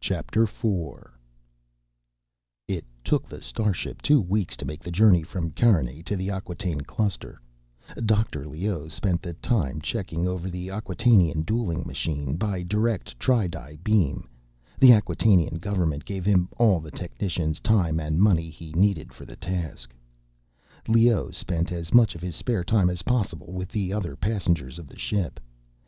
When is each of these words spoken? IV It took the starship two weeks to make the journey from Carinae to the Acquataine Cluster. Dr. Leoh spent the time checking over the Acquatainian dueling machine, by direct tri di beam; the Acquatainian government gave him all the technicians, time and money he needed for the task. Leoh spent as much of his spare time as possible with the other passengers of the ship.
IV 0.00 0.62
It 2.68 2.84
took 3.02 3.28
the 3.28 3.40
starship 3.42 4.00
two 4.00 4.20
weeks 4.20 4.56
to 4.58 4.64
make 4.64 4.80
the 4.80 4.92
journey 4.92 5.24
from 5.24 5.50
Carinae 5.50 6.04
to 6.04 6.14
the 6.14 6.28
Acquataine 6.28 6.82
Cluster. 6.82 7.40
Dr. 8.04 8.46
Leoh 8.46 8.86
spent 8.86 9.22
the 9.22 9.32
time 9.34 9.80
checking 9.80 10.28
over 10.28 10.48
the 10.48 10.68
Acquatainian 10.70 11.42
dueling 11.44 11.84
machine, 11.84 12.36
by 12.36 12.62
direct 12.62 13.18
tri 13.18 13.48
di 13.48 13.74
beam; 13.82 14.28
the 14.78 14.90
Acquatainian 14.92 15.58
government 15.60 16.04
gave 16.04 16.24
him 16.24 16.48
all 16.56 16.78
the 16.78 16.92
technicians, 16.92 17.58
time 17.58 17.98
and 17.98 18.20
money 18.20 18.48
he 18.50 18.72
needed 18.74 19.12
for 19.12 19.24
the 19.24 19.34
task. 19.34 19.96
Leoh 20.86 21.32
spent 21.32 21.72
as 21.72 21.92
much 21.92 22.14
of 22.14 22.22
his 22.22 22.36
spare 22.36 22.62
time 22.62 22.88
as 22.88 23.02
possible 23.02 23.52
with 23.52 23.70
the 23.70 23.92
other 23.92 24.14
passengers 24.14 24.78
of 24.78 24.86
the 24.86 24.96
ship. 24.96 25.40